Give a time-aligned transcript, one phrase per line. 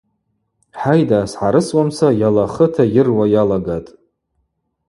[0.79, 3.89] Хӏайда, сгӏарысуамца йалахыта йыруа йалагатӏ.